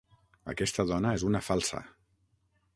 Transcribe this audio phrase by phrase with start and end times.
[0.53, 1.85] Aquesta dona és una falsa.